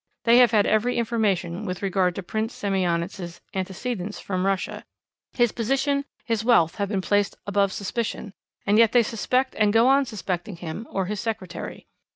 [0.23, 4.83] They have had every information with regard to Prince Semionicz's antecedents from Russia;
[5.33, 8.33] his position, his wealth, have been placed above suspicion,
[8.65, 11.85] and yet they suspect and go on suspecting him or his secretary.